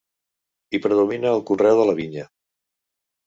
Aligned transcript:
Hi 0.71 0.79
predomina 0.85 1.33
el 1.33 1.43
conreu 1.51 1.77
de 1.81 1.85
la 1.91 1.95
vinya. 1.99 2.25